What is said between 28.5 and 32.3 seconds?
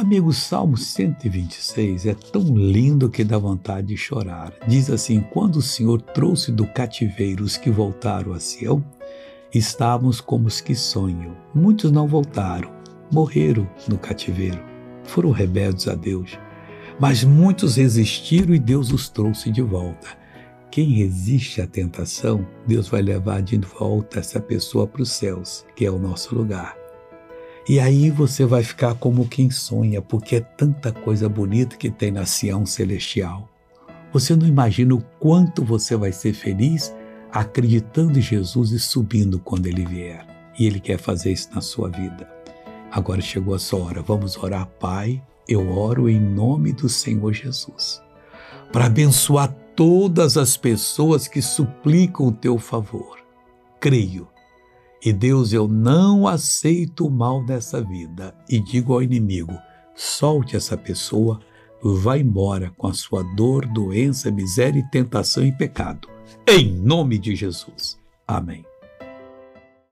ficar como quem sonha, porque é tanta coisa bonita que tem na